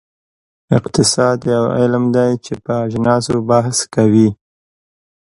[0.77, 4.29] اقتصاد یو علم دی چې په اجناسو بحث کوي.